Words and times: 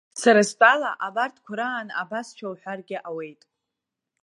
Сара 0.21 0.41
стәала, 0.49 0.91
абарҭқәа 1.07 1.53
раан 1.59 1.87
абасшәа 2.01 2.47
уҳәаргьы 2.51 2.97
ауеит. 3.07 3.41